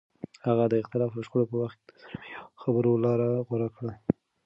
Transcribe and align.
هغه 0.45 0.65
د 0.69 0.73
اختلاف 0.83 1.11
او 1.17 1.23
شخړو 1.27 1.49
په 1.51 1.57
وخت 1.63 1.79
د 1.85 1.89
نرمۍ 2.01 2.31
او 2.39 2.45
خبرو 2.63 3.01
لار 3.03 3.19
غوره 3.47 3.69
کړه. 3.75 3.93